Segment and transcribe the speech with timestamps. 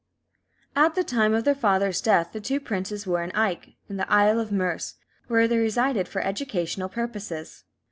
[0.75, 4.11] At the time of their father's death the two princes were at Aich, in the
[4.11, 4.95] Isle of Merse,
[5.27, 7.65] where they resided for educational purposes.